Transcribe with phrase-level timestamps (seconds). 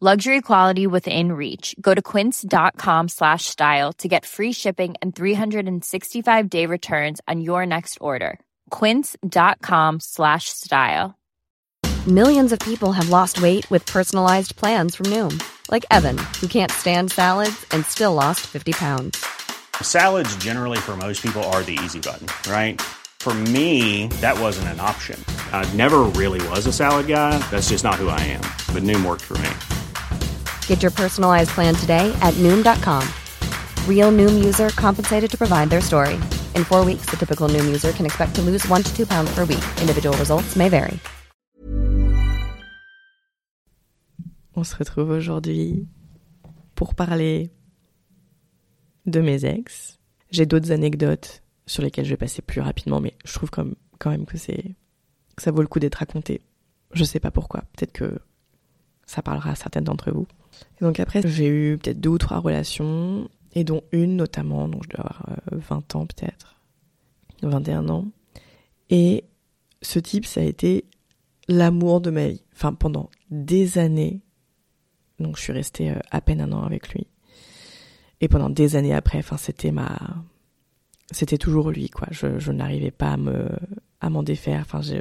[0.00, 1.74] Luxury quality within reach.
[1.80, 7.66] Go to quince.com slash style to get free shipping and 365 day returns on your
[7.66, 8.38] next order.
[8.70, 11.18] Quince.com slash style.
[12.06, 16.70] Millions of people have lost weight with personalized plans from Noom, like Evan, who can't
[16.70, 19.24] stand salads and still lost 50 pounds.
[19.82, 22.80] Salads, generally, for most people, are the easy button, right?
[23.18, 25.20] For me, that wasn't an option.
[25.52, 27.36] I never really was a salad guy.
[27.50, 28.44] That's just not who I am.
[28.72, 29.50] But Noom worked for me.
[30.68, 33.02] Get your personalized plan today at Noom.com.
[33.86, 36.14] Real Noom user compensated to provide their story.
[36.54, 39.30] In four weeks, the typical Noom user can expect to lose one to two pounds
[39.34, 39.64] per week.
[39.82, 40.98] Individual results may vary.
[44.54, 45.86] On se retrouve aujourd'hui
[46.74, 47.50] pour parler
[49.06, 49.98] de mes ex.
[50.30, 54.10] J'ai d'autres anecdotes sur lesquelles je vais passer plus rapidement, mais je trouve comme, quand
[54.10, 54.74] même que c'est
[55.36, 56.42] que ça vaut le coup d'être raconté.
[56.92, 57.62] Je sais pas pourquoi.
[57.76, 58.20] Peut-être que
[59.08, 60.26] ça parlera à certaines d'entre vous.
[60.80, 64.90] Donc après, j'ai eu peut-être deux ou trois relations, et dont une notamment, donc je
[64.90, 66.60] dois avoir euh, 20 ans peut-être,
[67.42, 68.06] 21 ans.
[68.90, 69.24] Et
[69.82, 70.84] ce type, ça a été
[71.48, 72.44] l'amour de ma vie.
[72.52, 74.20] Enfin, pendant des années.
[75.18, 77.06] Donc je suis restée euh, à peine un an avec lui.
[78.20, 79.98] Et pendant des années après, enfin, c'était ma...
[81.10, 82.08] C'était toujours lui, quoi.
[82.10, 83.48] Je, je n'arrivais pas à me,
[84.02, 84.60] à m'en défaire.
[84.60, 84.96] Enfin, je,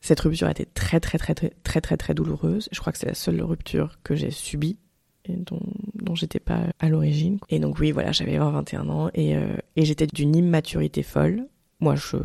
[0.00, 2.68] cette rupture a été très très très très très très très douloureuse.
[2.72, 4.78] Je crois que c'est la seule rupture que j'ai subie
[5.26, 5.60] et dont,
[5.94, 7.38] dont j'étais pas à l'origine.
[7.50, 11.46] Et donc oui, voilà, j'avais 20-21 ans et, euh, et j'étais d'une immaturité folle.
[11.80, 12.16] Moi, je,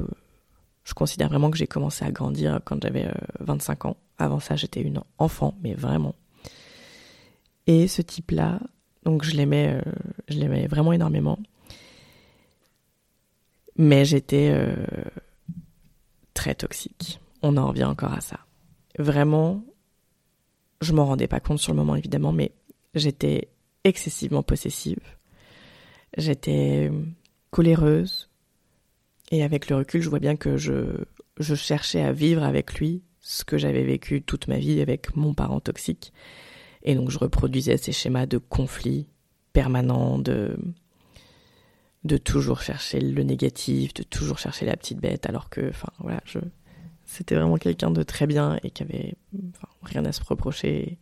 [0.85, 3.97] je considère vraiment que j'ai commencé à grandir quand j'avais euh, 25 ans.
[4.18, 6.16] Avant ça, j'étais une enfant, mais vraiment.
[7.68, 8.59] Et ce type-là,
[9.03, 9.91] donc je l'aimais, euh,
[10.30, 11.40] je l'aimais vraiment énormément.
[13.78, 14.75] Mais j'étais euh,
[16.34, 18.40] très toxique on en revient encore à ça.
[18.98, 19.64] Vraiment,
[20.82, 22.52] je m'en rendais pas compte sur le moment évidemment, mais
[22.94, 23.50] j'étais
[23.84, 25.00] excessivement possessive.
[26.18, 26.92] J'étais
[27.52, 28.30] coléreuse.
[29.32, 31.04] Et avec le recul, je vois bien que je,
[31.40, 35.34] je cherchais à vivre avec lui ce que j'avais vécu toute ma vie avec mon
[35.34, 36.14] parent toxique.
[36.84, 39.08] Et donc je reproduisais ces schémas de conflit
[39.54, 40.58] permanent, de,
[42.04, 46.22] de toujours chercher le négatif, de toujours chercher la petite bête, alors que, enfin voilà,
[46.26, 46.40] je,
[47.06, 49.16] c'était vraiment quelqu'un de très bien et qui avait
[49.84, 50.98] rien à se reprocher.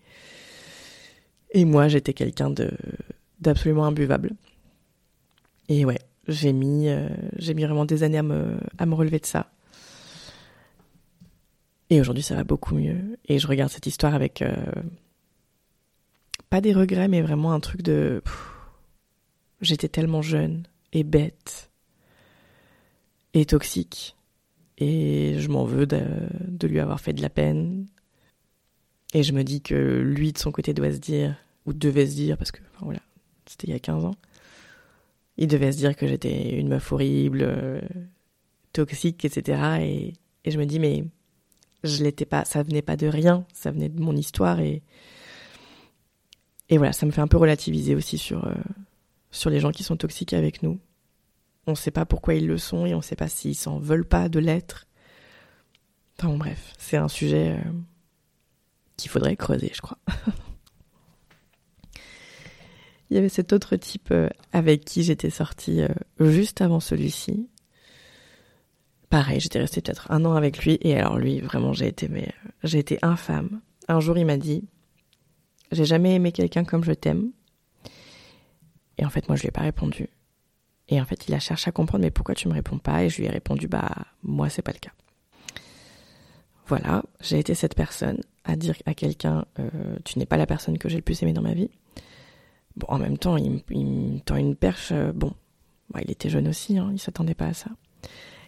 [1.51, 2.71] Et moi, j'étais quelqu'un de
[3.39, 4.31] d'absolument imbuvable.
[5.69, 7.09] Et ouais, j'ai mis euh,
[7.39, 9.51] vraiment des années à me à me relever de ça.
[11.89, 13.17] Et aujourd'hui, ça va beaucoup mieux.
[13.25, 14.55] Et je regarde cette histoire avec euh,
[16.49, 18.21] pas des regrets, mais vraiment un truc de
[19.61, 21.71] j'étais tellement jeune et bête
[23.33, 24.15] et toxique
[24.77, 27.85] et je m'en veux de, lui avoir fait de la peine.
[29.13, 31.35] Et je me dis que lui, de son côté, doit se dire,
[31.65, 33.01] ou devait se dire, parce que voilà,
[33.45, 34.15] c'était il y a 15 ans,
[35.37, 37.81] il devait se dire que j'étais une meuf horrible, euh,
[38.71, 39.79] toxique, etc.
[39.81, 40.13] Et,
[40.49, 41.05] je me dis, mais
[41.83, 44.59] je l'étais pas, ça venait pas de rien, ça venait de mon histoire.
[44.59, 44.81] Et,
[46.69, 48.53] et voilà, ça me fait un peu relativiser aussi sur, euh,
[49.31, 50.79] sur les gens qui sont toxiques avec nous.
[51.67, 53.79] On ne sait pas pourquoi ils le sont et on ne sait pas s'ils s'en
[53.79, 54.85] veulent pas de l'être.
[56.19, 57.71] Enfin bref, c'est un sujet euh,
[58.97, 59.97] qu'il faudrait creuser, je crois.
[63.09, 65.89] Il y avait cet autre type euh, avec qui j'étais sortie euh,
[66.19, 67.47] juste avant celui-ci.
[69.09, 72.33] Pareil, j'étais restée peut-être un an avec lui et alors lui, vraiment, j'ai été, mais
[72.63, 73.61] j'ai été infâme.
[73.87, 74.63] Un jour, il m'a dit,
[75.71, 77.31] j'ai jamais aimé quelqu'un comme je t'aime.
[78.97, 80.09] Et en fait, moi, je lui ai pas répondu.
[80.93, 83.03] Et en fait, il a cherché à comprendre, mais pourquoi tu me réponds pas?
[83.03, 83.89] Et je lui ai répondu, bah,
[84.21, 84.91] moi, c'est pas le cas.
[86.67, 90.77] Voilà, j'ai été cette personne à dire à quelqu'un, euh, tu n'es pas la personne
[90.77, 91.71] que j'ai le plus aimé dans ma vie.
[92.75, 94.91] Bon, en même temps, il, me tend une perche.
[94.91, 95.33] Euh, bon,
[95.89, 97.71] bah, il était jeune aussi, hein, il s'attendait pas à ça.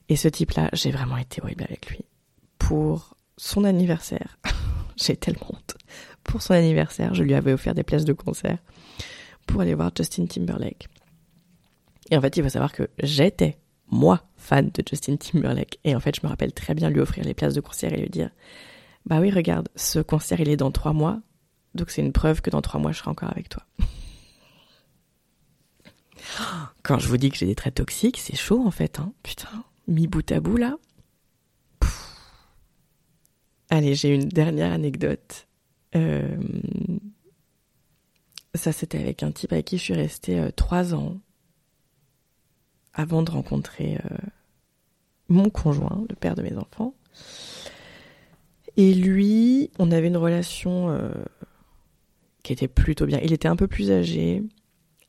[0.08, 2.02] Et ce type-là, j'ai vraiment été horrible avec lui.
[2.60, 4.38] Pour son anniversaire,
[4.98, 5.78] j'ai tellement honte.
[6.24, 8.60] Pour son anniversaire, je lui avais offert des places de concert
[9.48, 10.88] pour aller voir Justin Timberlake.
[12.12, 13.58] Et en fait, il faut savoir que j'étais,
[13.90, 15.80] moi, fan de Justin Timberlake.
[15.84, 17.98] Et en fait, je me rappelle très bien lui offrir les places de concert et
[17.98, 18.30] lui dire,
[19.06, 21.22] bah oui, regarde, ce concert, il est dans trois mois.
[21.74, 23.64] Donc c'est une preuve que dans trois mois, je serai encore avec toi.
[26.84, 29.12] Quand je vous dis que j'ai des traits toxiques, c'est chaud en fait, hein.
[29.24, 30.78] Putain, mi bout à bout là.
[33.70, 35.48] Allez, j'ai une dernière anecdote.
[35.96, 36.38] Euh,
[38.54, 41.18] ça, c'était avec un type avec qui je suis restée euh, trois ans
[42.96, 44.18] avant de rencontrer euh,
[45.30, 46.96] mon conjoint, le père de mes enfants.
[48.78, 51.00] Et lui, on avait une relation
[52.44, 53.20] qui était plutôt bien.
[53.24, 54.44] Il était un peu plus âgé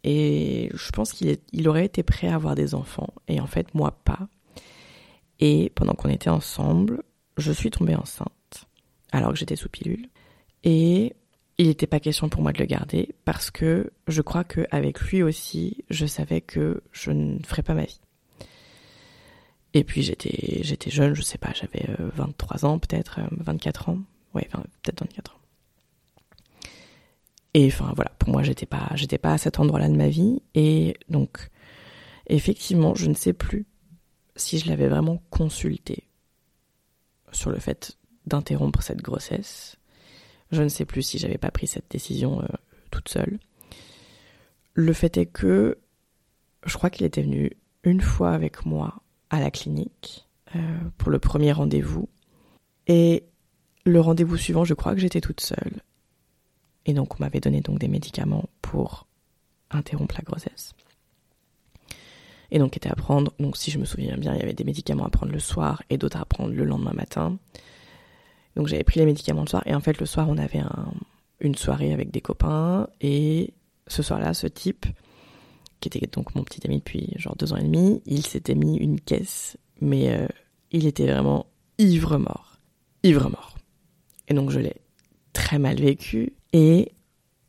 [0.04, 3.12] et je pense qu'il il aurait été prêt à avoir des enfants.
[3.26, 4.28] Et en fait, moi, pas.
[5.40, 7.02] Et pendant qu'on était ensemble,
[7.36, 8.68] je suis tombée enceinte
[9.12, 10.08] alors que j'étais sous pilule.
[10.64, 11.14] Et
[11.58, 15.22] il n'était pas question pour moi de le garder parce que je crois qu'avec lui
[15.22, 18.00] aussi, je savais que je ne ferais pas ma vie.
[19.72, 23.92] Et puis j'étais j'étais jeune, je sais pas, j'avais 23 euh, ans peut-être, 24 euh,
[23.92, 23.98] ans.
[24.34, 24.48] Ouais,
[24.82, 25.40] peut-être 24 ans.
[27.54, 30.42] Et enfin voilà, pour moi j'étais pas j'étais pas à cet endroit-là de ma vie
[30.54, 31.50] et donc
[32.26, 33.66] effectivement, je ne sais plus
[34.34, 36.04] si je l'avais vraiment consulté
[37.32, 39.76] sur le fait d'interrompre cette grossesse.
[40.52, 42.46] Je ne sais plus si j'avais pas pris cette décision euh,
[42.90, 43.38] toute seule.
[44.74, 45.78] Le fait est que
[46.64, 47.52] je crois qu'il était venu
[47.84, 52.08] une fois avec moi à la clinique euh, pour le premier rendez-vous.
[52.86, 53.24] Et
[53.84, 55.82] le rendez-vous suivant, je crois que j'étais toute seule.
[56.84, 59.06] Et donc on m'avait donné donc des médicaments pour
[59.70, 60.74] interrompre la grossesse.
[62.50, 64.64] Et donc était à prendre, donc si je me souviens bien, il y avait des
[64.64, 67.38] médicaments à prendre le soir et d'autres à prendre le lendemain matin.
[68.56, 70.62] Donc j'avais pris les médicaments le soir et en fait le soir on avait
[71.40, 73.52] une soirée avec des copains et
[73.86, 74.86] ce soir-là ce type
[75.80, 78.76] qui était donc mon petit ami depuis genre deux ans et demi, il s'était mis
[78.76, 80.26] une caisse mais euh,
[80.72, 81.46] il était vraiment
[81.78, 82.58] ivre mort,
[83.02, 83.56] ivre mort.
[84.28, 84.76] Et donc je l'ai
[85.34, 86.92] très mal vécu et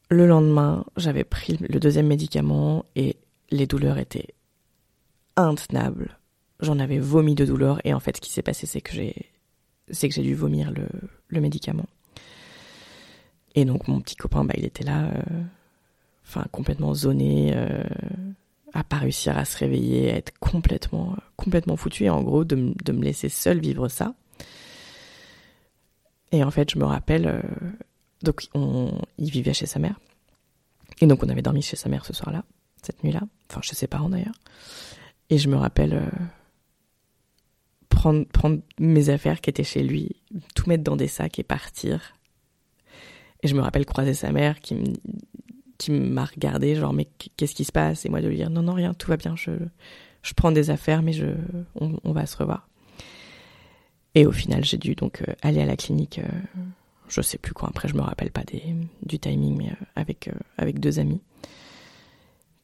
[0.09, 3.15] le lendemain j'avais pris le deuxième médicament et
[3.49, 4.35] les douleurs étaient
[5.37, 6.19] intenables.
[6.59, 9.31] J'en avais vomi de douleur et en fait ce qui s'est passé c'est que j'ai
[9.89, 10.87] c'est que j'ai dû vomir le,
[11.27, 11.85] le, médicament.
[13.55, 15.43] Et donc mon petit copain, bah, il était là, euh,
[16.23, 17.83] enfin complètement zoné, euh,
[18.73, 22.73] à pas réussir à se réveiller, à être complètement, complètement foutu, et en gros de,
[22.83, 24.13] de me laisser seul vivre ça.
[26.31, 27.41] Et en fait, je me rappelle, euh,
[28.23, 29.99] donc on, il vivait chez sa mère,
[31.01, 32.43] et donc on avait dormi chez sa mère ce soir-là,
[32.81, 34.35] cette nuit-là, enfin chez ses parents d'ailleurs.
[35.29, 36.25] Et je me rappelle euh,
[37.97, 40.15] prendre, mes affaires qui étaient chez lui,
[40.55, 42.15] tout mettre dans des sacs et partir.
[43.43, 44.75] Et je me rappelle croiser sa mère qui
[45.77, 47.07] qui m'a regardé genre mais
[47.37, 48.03] qu'est-ce qui se passe?
[48.05, 49.51] Et moi de lui dire non non rien tout va bien je
[50.23, 51.27] je prends des affaires mais je
[51.75, 52.67] on, va se revoir.
[54.15, 56.27] Et au final j'ai dû donc euh, aller à la clinique euh,
[57.09, 58.43] je sais plus quoi après je me rappelle pas
[59.03, 61.21] du timing mais euh, avec avec deux amis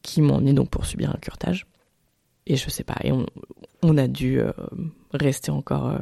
[0.01, 1.67] qui m'ont emmené donc pour subir un curtage
[2.45, 3.11] et je sais pas et
[3.81, 4.51] on, a dû euh,
[5.13, 5.99] rester encore euh,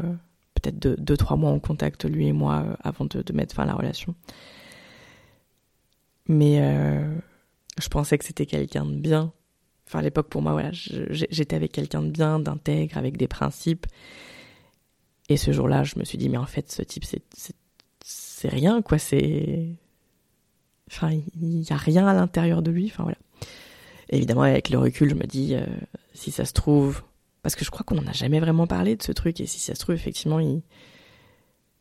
[0.55, 3.63] peut-être deux, deux, trois mois en contact, lui et moi, euh, avant de, mettre fin
[3.63, 4.15] à la relation.
[6.27, 6.61] Mais
[7.77, 9.33] je pensais que c'était quelqu'un de bien.
[9.87, 13.87] Enfin, à l'époque, pour moi, voilà, j'étais avec quelqu'un de bien, d'intègre, avec des principes.
[15.27, 17.03] Et ce jour-là, je me suis dit, mais en fait, ce type,
[18.03, 18.97] c'est rien, quoi.
[18.97, 19.67] C'est.
[20.89, 22.85] Enfin, il n'y a rien à l'intérieur de lui.
[22.85, 23.17] Enfin, voilà.
[24.11, 25.55] Évidemment, avec le recul, je me dis,
[26.13, 27.01] si ça se trouve,
[27.41, 29.39] parce que je crois qu'on n'en a jamais vraiment parlé de ce truc.
[29.39, 30.61] Et si ça se trouve, effectivement, il,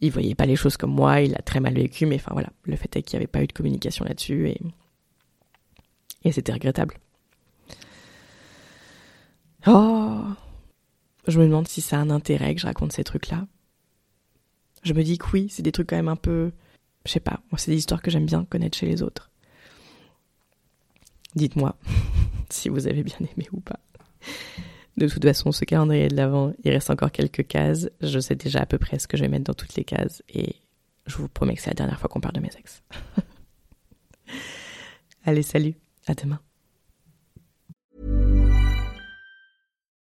[0.00, 2.06] il voyait pas les choses comme moi, il a très mal vécu.
[2.06, 4.48] Mais enfin voilà, le fait est qu'il n'y avait pas eu de communication là-dessus.
[4.48, 4.60] Et,
[6.24, 6.96] et c'était regrettable.
[9.66, 10.22] Oh
[11.26, 13.46] Je me demande si ça a un intérêt que je raconte ces trucs-là.
[14.82, 16.52] Je me dis que oui, c'est des trucs quand même un peu.
[17.04, 19.30] Je sais pas, moi, c'est des histoires que j'aime bien connaître chez les autres.
[21.34, 21.76] Dites-moi
[22.52, 23.80] si vous avez bien aimé ou pas.
[24.96, 27.88] De toute façon, ce calendrier de l'avant, il reste encore quelques cases.
[28.00, 30.22] Je sais déjà à peu près ce que je vais mettre dans toutes les cases
[30.28, 30.56] et
[31.06, 32.82] je vous promets que c'est la dernière fois qu'on parle de mes ex.
[35.24, 35.74] Allez, salut,
[36.06, 36.40] à demain.